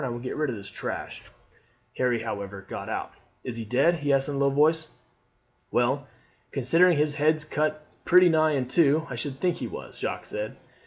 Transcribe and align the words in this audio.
I 0.03 0.09
will 0.09 0.17
get 0.17 0.35
rid 0.35 0.49
of 0.49 0.55
this 0.55 0.71
trash." 0.71 1.21
Harry, 1.97 2.23
however, 2.23 2.65
got 2.67 2.89
out. 2.89 3.11
"Is 3.43 3.57
he 3.57 3.63
dead?" 3.65 3.97
he 3.99 4.11
asked 4.11 4.29
in 4.29 4.33
a 4.33 4.37
low 4.39 4.49
voice. 4.49 4.93
"Well, 5.69 6.07
considering 6.51 6.97
his 6.97 7.13
head's 7.17 7.45
cut 7.45 7.85
pretty 8.03 8.27
nigh 8.27 8.53
in 8.53 8.67
two, 8.67 9.05
I 9.11 9.15
should 9.15 9.35
think 9.39 9.57
he 9.57 9.67
was," 9.67 9.99
Jacques 9.99 10.25
said. 10.25 10.57